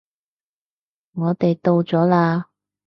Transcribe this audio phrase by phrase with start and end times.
[1.13, 2.45] 我哋到咗喇